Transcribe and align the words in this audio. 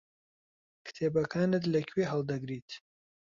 کتێبەکانت 0.85 1.63
لەکوێ 1.73 2.03
هەڵدەگریت؟ 2.11 2.69